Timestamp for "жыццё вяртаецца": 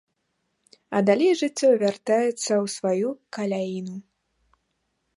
1.41-2.33